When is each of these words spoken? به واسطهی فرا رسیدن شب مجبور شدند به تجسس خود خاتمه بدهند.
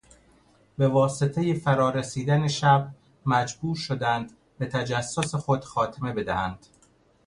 به 0.77 0.87
واسطهی 0.87 1.53
فرا 1.53 1.89
رسیدن 1.89 2.47
شب 2.47 2.91
مجبور 3.25 3.75
شدند 3.75 4.31
به 4.57 4.65
تجسس 4.65 5.35
خود 5.35 5.63
خاتمه 5.65 6.13
بدهند. 6.13 6.65